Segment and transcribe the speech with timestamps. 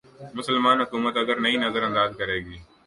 [0.37, 2.57] مسلماںحکومت اگر انہیں نظر انداز کرے گی۔